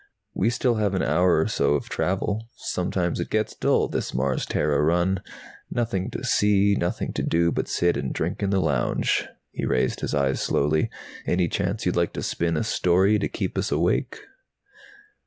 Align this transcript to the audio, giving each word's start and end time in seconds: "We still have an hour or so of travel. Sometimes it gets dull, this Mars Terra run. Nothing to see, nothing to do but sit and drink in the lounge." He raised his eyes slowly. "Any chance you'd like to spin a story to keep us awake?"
"We 0.33 0.49
still 0.49 0.77
have 0.77 0.95
an 0.95 1.03
hour 1.03 1.37
or 1.39 1.47
so 1.47 1.75
of 1.75 1.87
travel. 1.87 2.49
Sometimes 2.55 3.19
it 3.19 3.29
gets 3.29 3.55
dull, 3.55 3.87
this 3.87 4.15
Mars 4.15 4.47
Terra 4.47 4.81
run. 4.81 5.21
Nothing 5.69 6.09
to 6.09 6.23
see, 6.23 6.73
nothing 6.75 7.13
to 7.13 7.21
do 7.21 7.51
but 7.51 7.67
sit 7.67 7.95
and 7.95 8.11
drink 8.11 8.41
in 8.41 8.49
the 8.49 8.59
lounge." 8.59 9.27
He 9.51 9.63
raised 9.63 9.99
his 9.99 10.15
eyes 10.15 10.41
slowly. 10.41 10.89
"Any 11.27 11.47
chance 11.47 11.85
you'd 11.85 11.95
like 11.97 12.13
to 12.13 12.23
spin 12.23 12.57
a 12.57 12.63
story 12.63 13.19
to 13.19 13.29
keep 13.29 13.55
us 13.59 13.71
awake?" 13.71 14.21